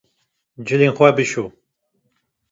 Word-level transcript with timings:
Cilên 0.65 0.91
xwe 0.97 1.09
bişo 1.15 1.45